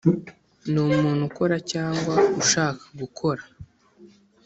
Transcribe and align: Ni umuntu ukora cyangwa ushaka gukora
Ni 0.71 0.79
umuntu 0.85 1.21
ukora 1.29 1.55
cyangwa 1.71 2.15
ushaka 2.41 2.83
gukora 2.99 3.43